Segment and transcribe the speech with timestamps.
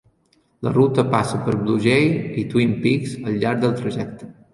[0.67, 2.07] La ruta passa per Blue Jay
[2.45, 4.31] i Twin Peaks al llarg del trajecte.